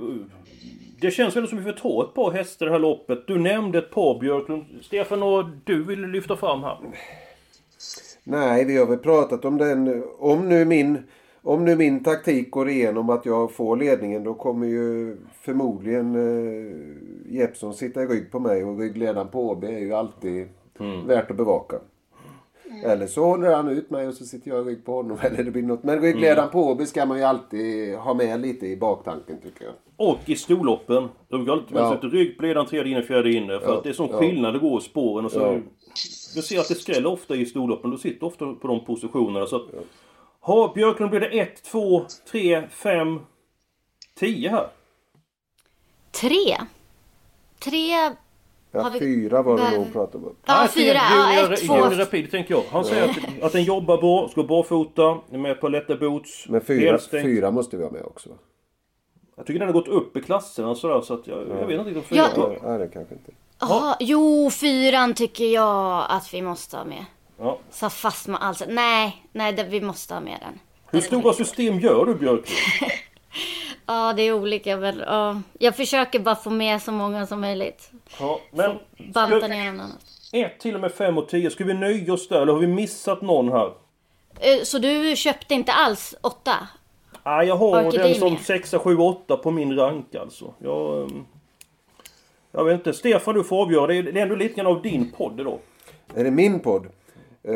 [1.02, 3.28] Det känns väl som att vi får ta ett par hästar i det här loppet.
[3.28, 4.66] Du nämnde ett par Björklund.
[4.82, 6.78] Stefan, och du ville lyfta fram här.
[8.24, 10.04] Nej, vi har väl pratat om den.
[10.20, 10.98] Om nu min,
[11.42, 17.36] om nu min taktik går igenom att jag får ledningen då kommer ju förmodligen eh,
[17.38, 20.48] Jeppsson sitta i rygg på mig och ryggledaren på AB är ju alltid
[21.08, 21.76] värt att bevaka.
[22.86, 25.18] Eller så håller han ut mig och så sitter jag i rygg på honom.
[25.24, 25.84] Eller det blir något.
[25.84, 29.74] Men ryggledaren på AB ska man ju alltid ha med lite i baktanken tycker jag.
[30.08, 31.08] Och i storloppen.
[31.30, 31.92] De går alltid Ja.
[31.94, 33.60] sätter rygg på ledaren, tredje inne, fjärde inne.
[33.60, 34.18] För Ja, att det är sån ja.
[34.20, 35.26] skillnad det går i spåren.
[35.26, 35.58] Och så, Ja.
[36.36, 37.92] Vi ser att det skräller ofta i storloppen.
[37.92, 39.46] Du sitter ofta på de positionerna.
[39.46, 39.68] Så att,
[40.42, 43.20] ha, Björklund blir det 1, 2, 3, 5,
[44.16, 44.68] 10 här.
[46.12, 46.58] Tre.
[47.60, 47.90] Tre...
[48.72, 50.36] Ja, Har vi- fyra var det nog hon pratade om.
[50.46, 50.94] Ja, fyra.
[50.94, 51.76] Ja, ett, två.
[51.76, 52.64] Junior Rapid tänker jag.
[52.72, 56.46] Han säger att, att den jobbar bra, ska barfota, är med på lätta boots.
[56.50, 58.30] Men fyra, fyra måste vi ha med också.
[59.36, 61.90] Jag tycker den har gått upp i klasserna sådär så att jag, jag vet inte
[62.00, 62.28] riktigt om Ja.
[62.36, 62.56] fyra.
[62.72, 63.32] Ja, det kanske inte.
[63.60, 67.06] Jaha, jo, fyran tycker jag att vi måste ha med.
[67.40, 67.58] Ja.
[67.72, 68.64] Så fast med allt.
[68.68, 70.60] Nej, nej, det, vi måste ha med den.
[70.92, 72.48] Hur stora system gör du Björklund?
[73.86, 75.42] Ja, det är olika men ja.
[75.60, 77.92] Jag försöker bara få med så många som möjligt.
[78.20, 78.78] Ja, men
[79.14, 79.98] Banta ner någon annat.
[80.32, 82.68] 1 till och med 5 och 10, ska vi nöja oss där eller har vi
[82.68, 83.72] missat någon här?
[84.40, 86.54] Eh, Så du köpte inte alls åtta?
[87.24, 88.42] Ah, jag har Orkidé den som med.
[88.42, 90.54] 6, 7, 8 på min rank alltså.
[90.60, 91.26] Jag, ehm,
[92.52, 92.94] jag vet inte.
[92.94, 93.88] Stefan du får avgöra.
[93.88, 95.60] Det är, ändå lite grann av din podd idag.
[96.16, 96.88] Är det min podd?
[97.44, 97.56] Eh,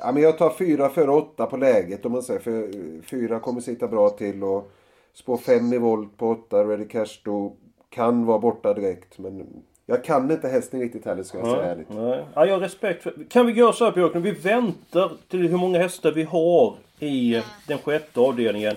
[0.00, 2.40] ja, men jag tar fyra före åtta på läget om man säger.
[2.40, 4.72] För eh, fyra kommer sitta bra till och
[5.14, 6.64] spår fem i volt på åtta.
[6.64, 7.56] Ready Cash då
[7.90, 9.18] kan vara borta direkt.
[9.18, 9.46] Men
[9.86, 11.88] jag kan inte hästen riktigt heller ska jag säga ärligt.
[11.90, 12.24] Nej.
[12.34, 13.14] Ja, jag har respekt för...
[13.28, 14.24] Kan vi göra så här Björklund?
[14.24, 18.76] Vi väntar till hur många hästar vi har i den sjätte avdelningen.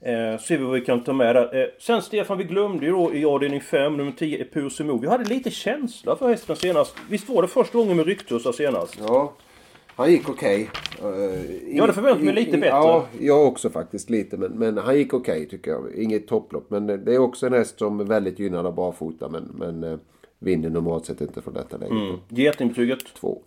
[0.00, 1.60] Eh, ser vi vad vi kan ta med där.
[1.62, 4.98] Eh, sen Stefan, vi glömde ju då i avdelning 5, nummer 10, Epusimo.
[4.98, 6.96] Vi hade lite känsla för hästen senast.
[7.10, 8.98] Visst var det första gången med Ryktussa senast?
[9.08, 9.32] Ja,
[9.96, 10.70] han gick okej.
[11.02, 12.68] Eh, Jag hade förväntat mig lite bättre.
[12.68, 14.36] Ja, jag också faktiskt lite.
[14.36, 15.94] Men, men han gick okej tycker jag.
[15.94, 16.70] Inget topplopp.
[16.70, 19.28] Men det är också en häst som är väldigt gynnad av barfota.
[19.28, 19.98] Men, men eh,
[20.38, 21.92] vinner normalt sett inte från detta läget.
[21.92, 22.16] Mm.
[22.28, 22.98] Getingbetyget?
[23.20, 23.42] Två.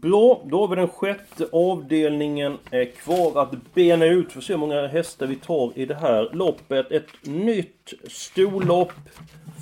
[0.00, 4.32] Bra, då har vi den sjätte avdelningen eh, kvar att bena ut.
[4.32, 6.92] För att se hur många hästar vi tar i det här loppet.
[6.92, 8.92] Ett nytt storlopp.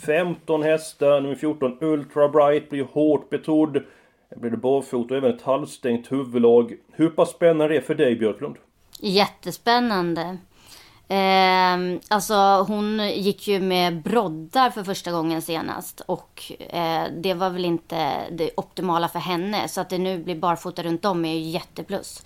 [0.07, 3.77] 15 hästar, nummer 14 Ultra Bright blir hårt betrodd.
[4.31, 6.75] Här blir det barfota och även ett halvstängt huvudlag.
[6.92, 8.57] Hur pass spännande är det för dig Björklund?
[9.01, 10.38] Jättespännande.
[11.09, 12.35] Eh, alltså
[12.69, 18.31] hon gick ju med broddar för första gången senast och eh, det var väl inte
[18.31, 22.23] det optimala för henne så att det nu blir barfota runt om är ju jätteplus.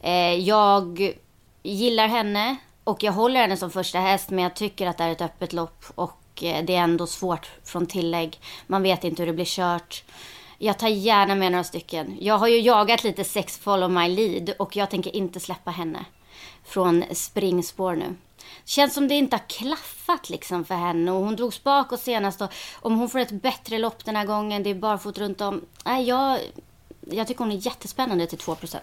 [0.00, 1.14] Eh, jag
[1.62, 5.12] gillar henne och jag håller henne som första häst men jag tycker att det är
[5.12, 8.40] ett öppet lopp och eh, det är ändå svårt från tillägg.
[8.66, 10.04] Man vet inte hur det blir kört.
[10.58, 12.16] Jag tar gärna med några stycken.
[12.20, 16.04] Jag har ju jagat lite sex follow my lead och jag tänker inte släppa henne
[16.64, 18.14] från springspår nu.
[18.64, 22.48] Känns som det inte har klaffat liksom för henne och hon drogs bakåt senast och
[22.80, 25.60] om hon får ett bättre lopp den här gången, det är barfot runt om.
[25.84, 26.38] Nej, jag,
[27.00, 28.76] jag tycker hon är jättespännande till 2%.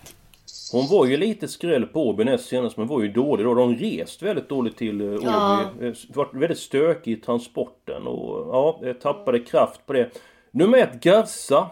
[0.71, 3.53] Hon var ju lite skräll på Åby näst senast men var ju dålig då.
[3.53, 5.25] De rest väldigt dåligt till eh, Åby.
[5.25, 5.61] Ja.
[5.81, 10.09] Eh, Vart väldigt stökig i transporten och ja, eh, tappade kraft på det.
[10.51, 11.69] Nummer ett Garza.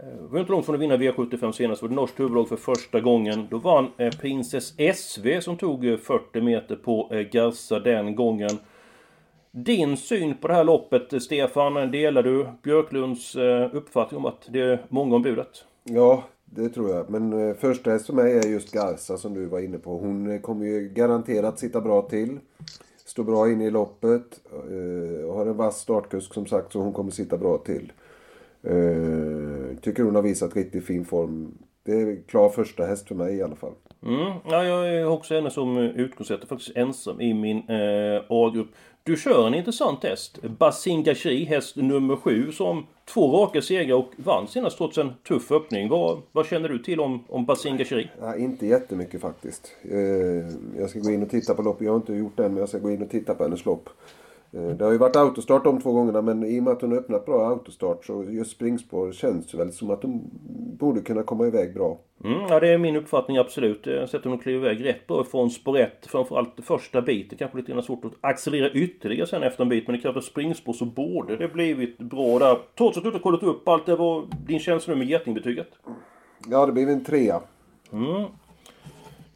[0.00, 1.82] Det Var inte långt från att vinna V75 senast.
[1.82, 3.46] Var det norskt huvudlag för första gången.
[3.50, 8.50] Då vann eh, Princess SV som tog eh, 40 meter på eh, Garza den gången.
[9.50, 13.36] Din syn på det här loppet eh, Stefan, delar du Björklunds
[13.72, 15.64] uppfattning om att det är många om budet?
[15.84, 17.10] Ja, det tror jag.
[17.10, 19.98] Men första häst för mig är just Garza som du var inne på.
[19.98, 22.38] Hon kommer ju garanterat sitta bra till.
[23.04, 24.40] Står bra inne i loppet.
[25.32, 27.92] Har en vass startkusk som sagt så hon kommer sitta bra till.
[28.66, 31.58] Eh, tycker hon har visat riktigt fin form.
[31.82, 33.72] Det är klar första häst för mig i alla fall.
[34.02, 36.38] Mm, ja, jag är också henne som utgångsätt.
[36.40, 38.68] Jag är faktiskt ensam i min eh, A-grupp.
[39.02, 40.42] Du kör en intressant häst.
[40.42, 45.88] Basingashri, häst nummer 7 som två raka segrar och vann senast trots en tuff öppning.
[45.88, 48.10] Vad, vad känner du till om, om Basingashri?
[48.20, 49.76] Ja, inte jättemycket faktiskt.
[49.82, 49.98] Eh,
[50.78, 51.84] jag ska gå in och titta på loppet.
[51.84, 53.64] Jag har inte gjort det än men jag ska gå in och titta på hennes
[53.64, 53.88] lopp.
[54.52, 56.90] Eh, det har ju varit autostart de två gångerna men i och med att hon
[56.90, 60.20] har öppnat bra autostart så just springspår känns det väl som att de
[60.78, 61.98] borde kunna komma iväg bra.
[62.24, 63.86] Mm, ja, det är min uppfattning absolut.
[63.86, 66.06] Jag har sett hon kliver iväg rätt bra från spår 1.
[66.06, 67.38] Framförallt första biten.
[67.38, 69.86] Kanske lite svårt att accelerera ytterligare sen efter en bit.
[69.86, 72.58] Men det krävs springspår så borde det blivit bra där.
[72.78, 73.86] Trots att du inte kollat upp allt.
[73.86, 75.68] Det var din känsla nu med getingbetyget?
[76.48, 77.40] Ja, det blev en trea.
[77.92, 78.24] Mm.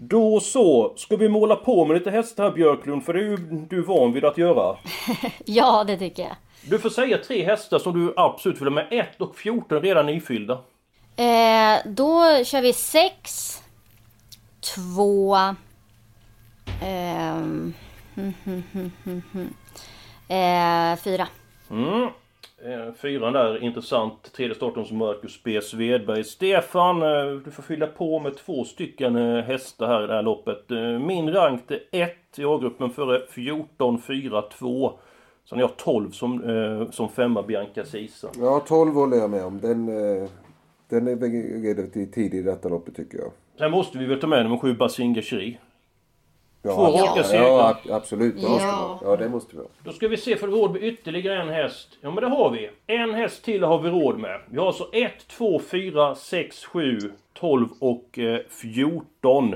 [0.03, 3.05] Då så, ska vi måla på med lite hästar här Björklund?
[3.05, 3.37] För det är ju
[3.71, 4.77] du van vid att göra.
[5.45, 6.37] ja, det tycker jag.
[6.63, 8.87] Du får säga tre hästar som du absolut vill ha med.
[8.91, 10.53] 1 och 14 redan nyfyllda.
[11.17, 13.63] Eh, då kör vi 6,
[14.75, 15.37] 2,
[16.83, 17.75] ehm,
[20.29, 21.29] eh, 4.
[21.71, 22.09] Mm.
[22.65, 24.33] Eh, fyran där, intressant.
[24.33, 25.61] Tredje starten som Marcus B.
[25.61, 26.25] Svedberg.
[26.25, 30.23] Stefan, eh, du får fylla på med två stycken eh, hästar här i det här
[30.23, 30.71] loppet.
[31.07, 34.93] Min rank är 1 i A-gruppen före 14, 4, 2.
[35.45, 38.29] Sen har jag 12 som, som femma Bianca Sisa.
[38.41, 39.61] Ja, 12 håller jag med om.
[39.61, 39.87] Den,
[40.89, 43.31] den är relativt tidig i detta loppet tycker jag.
[43.59, 45.59] Sen måste vi väl ta med nummer 7 Basinga Shri.
[46.63, 47.47] Ja, Två raka segrar.
[47.47, 48.35] Ja, absolut.
[48.41, 49.01] Det måste ja.
[49.03, 49.69] ja, det måste vi ha.
[49.85, 51.89] Då ska vi se, för råd med ytterligare en häst.
[52.01, 52.71] Ja, men det har vi.
[52.87, 54.41] En häst till har vi råd med.
[54.51, 56.99] Vi har alltså 1, 2, 4, 6, 7,
[57.33, 59.55] 12 och eh, 14.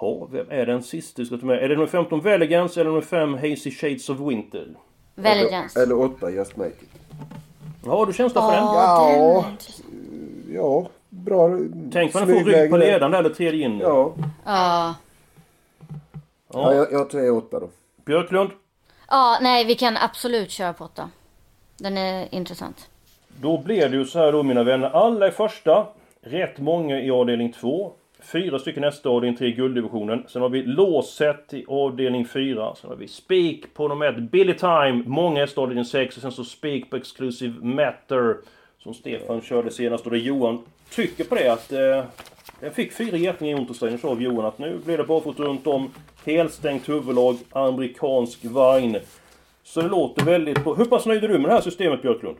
[0.00, 1.62] Ja, vem är den sista vi ska ta med?
[1.64, 4.66] Är det nummer 15 Veligans eller nummer 5 Hazy Shades of Winter?
[5.14, 5.76] Veligans.
[5.76, 6.90] Eller, eller 8 Just Make It.
[7.84, 8.64] Ja, du känsla för den?
[8.64, 9.46] Ja,
[10.54, 11.50] ja, bra.
[11.92, 13.78] Tänk man får rygg på ledaren eller tredje in.
[13.78, 14.12] Ja.
[14.44, 14.94] Ja.
[16.52, 17.70] Ja, jag, jag tar åtta då.
[18.04, 18.50] Björklund?
[19.08, 21.10] Ja, nej vi kan absolut köra på åtta.
[21.76, 22.88] Den är intressant.
[23.40, 24.90] Då blir det ju så här då mina vänner.
[24.90, 25.86] Alla är första.
[26.22, 27.92] Rätt många i avdelning 2.
[28.22, 30.24] Fyra stycken nästa avdelning 3 gulddivisionen.
[30.28, 32.74] Sen har vi låset i avdelning 4.
[32.74, 34.30] Sen har vi Speak på nummer 1.
[34.30, 35.02] Billy Time.
[35.06, 36.16] Många hästar avdelning 6.
[36.16, 38.36] Och sen så Speak på Exclusive Matter.
[38.78, 40.04] Som Stefan körde senast.
[40.04, 41.72] Och det Johan tycker på det att...
[41.72, 42.04] Eh,
[42.60, 45.42] jag fick fyra getingar i Unterstein och sa av Johan att nu blir det barfota
[45.42, 45.90] runt om.
[46.24, 48.96] Helstängt huvudlag, amerikansk vagn.
[49.64, 50.74] Så det låter väldigt bra.
[50.74, 52.36] Hur pass nöjd är du med det här systemet Björklund?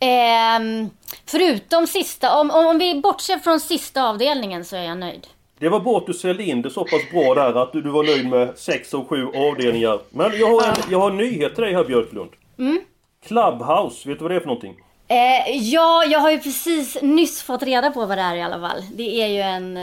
[0.00, 0.88] Eh,
[1.26, 5.26] förutom sista, om, om vi bortser från sista avdelningen så är jag nöjd.
[5.58, 7.90] Det var bra att du sålde in det så pass bra där att du, du
[7.90, 10.00] var nöjd med sex av sju avdelningar.
[10.10, 12.30] Men jag har en, jag har en nyhet till dig här Björklund.
[12.58, 12.80] Mm.
[13.26, 14.76] Clubhouse, vet du vad det är för någonting?
[15.12, 18.68] Eh, ja, jag har ju precis nyss fått reda på vad det är i alla
[18.68, 18.82] fall.
[18.94, 19.76] Det är ju en,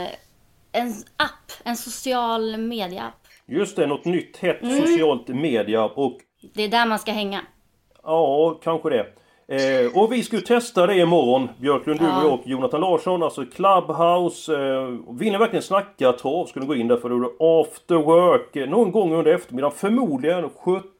[0.71, 3.27] en app, en social media-app.
[3.45, 4.81] Just det, något nytt hett mm.
[4.81, 6.17] socialt media och...
[6.53, 7.41] Det är där man ska hänga.
[8.03, 9.05] Ja, kanske det.
[9.47, 12.23] Eh, och vi ska ju testa det imorgon, Björklund, du ja.
[12.23, 14.53] och Jonathan Larsson, alltså Clubhouse.
[14.53, 17.61] Eh, vill ni verkligen snacka trav ska ni gå in där för då är det
[17.61, 20.49] after work eh, någon gång under eftermiddagen, förmodligen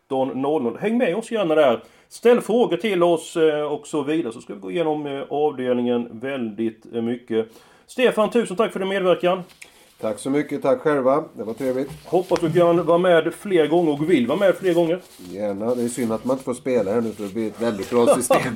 [0.10, 0.80] 17.00.
[0.80, 1.84] Häng med oss gärna där.
[2.12, 6.10] Ställ frågor till oss eh, och så vidare så ska vi gå igenom eh, avdelningen
[6.12, 7.48] väldigt eh, mycket.
[7.88, 9.44] Stefan, tusen tack för din medverkan.
[10.02, 11.24] Tack så mycket, tack själva.
[11.34, 11.92] Det var trevligt.
[12.06, 15.00] Hoppas du kan vara med fler gånger och vill vara med fler gånger.
[15.18, 15.76] Gärna.
[15.76, 17.90] Det är synd att man inte får spela här nu för det blir ett väldigt
[17.90, 18.40] bra system.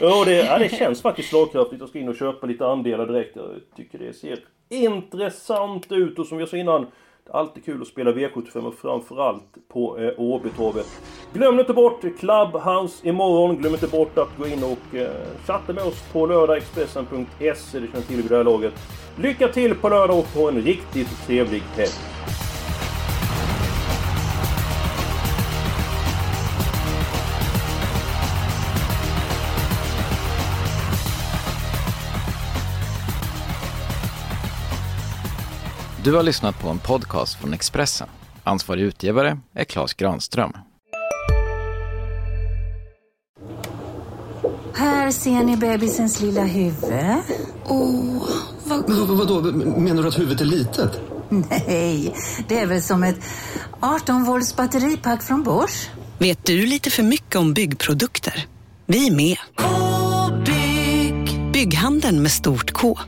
[0.00, 1.80] ja, det, ja, det känns faktiskt slagkraftigt.
[1.80, 3.36] Jag ska in och köpa lite andelar direkt.
[3.36, 4.38] Jag tycker det ser
[4.68, 6.86] intressant ut och som jag sa innan
[7.32, 10.86] Alltid kul att spela V75 och framförallt på eh, Åbytorvet.
[11.32, 13.56] Glöm inte bort Clubhouse imorgon.
[13.56, 15.10] Glöm inte bort att gå in och eh,
[15.46, 17.78] chatta med oss på lördagexpressen.se.
[17.78, 18.74] Det känner till vid det här laget.
[19.16, 21.90] Lycka till på lördag och ha en riktigt trevlig helg.
[36.10, 38.08] Du har lyssnat på en podcast från Expressen.
[38.44, 40.52] Ansvarig utgivare är Klas Granström.
[44.74, 46.92] Här ser ni bebisens lilla huvud.
[47.66, 48.28] Åh,
[48.64, 48.88] vad...
[48.88, 49.42] Men vadå,
[49.80, 51.00] menar du att huvudet är litet?
[51.28, 52.14] Nej,
[52.48, 53.18] det är väl som ett
[53.80, 55.88] 18 volts batteripack från Bors.
[56.18, 58.46] Vet du lite för mycket om byggprodukter?
[58.86, 59.36] Vi är med.
[59.56, 61.52] -bygg.
[61.52, 62.98] Bygghandeln med stort K.